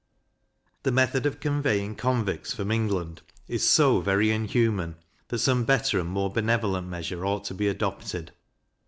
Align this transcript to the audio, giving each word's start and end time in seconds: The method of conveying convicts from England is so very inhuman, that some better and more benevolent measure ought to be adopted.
The 0.81 0.91
method 0.91 1.27
of 1.27 1.39
conveying 1.39 1.93
convicts 1.95 2.51
from 2.55 2.71
England 2.71 3.21
is 3.47 3.69
so 3.69 3.99
very 3.99 4.31
inhuman, 4.31 4.95
that 5.27 5.37
some 5.37 5.63
better 5.63 5.99
and 5.99 6.09
more 6.09 6.31
benevolent 6.33 6.87
measure 6.87 7.23
ought 7.23 7.43
to 7.43 7.53
be 7.53 7.67
adopted. 7.67 8.31